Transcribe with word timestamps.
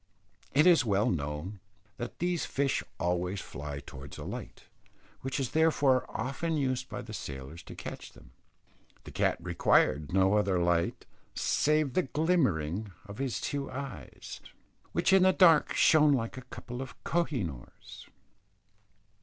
It 0.55 0.65
is 0.65 0.83
well 0.83 1.11
known 1.11 1.59
that 1.97 2.17
these 2.17 2.43
fish 2.43 2.81
always 2.99 3.39
fly 3.39 3.81
towards 3.81 4.17
a 4.17 4.23
light, 4.23 4.63
which 5.21 5.39
is 5.39 5.51
therefore 5.51 6.09
often 6.09 6.57
used 6.57 6.89
by 6.89 7.03
the 7.03 7.13
sailors 7.13 7.61
to 7.61 7.75
catch 7.75 8.13
them. 8.13 8.31
The 9.03 9.11
cat 9.11 9.37
required 9.39 10.11
no 10.11 10.33
other 10.33 10.57
light 10.57 11.05
save 11.35 11.93
the 11.93 12.01
glimmering 12.01 12.91
of 13.05 13.19
his 13.19 13.39
two 13.39 13.69
eyes, 13.69 14.41
which 14.91 15.13
in 15.13 15.21
the 15.21 15.33
dark 15.33 15.73
shone 15.75 16.13
like 16.13 16.35
a 16.35 16.41
couple 16.49 16.81
of 16.81 16.95
koh 17.03 17.25
i 17.31 17.35
noors. 17.45 18.07